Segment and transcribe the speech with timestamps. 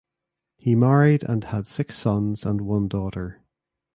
[0.57, 3.43] He married and had six sons and one daughter.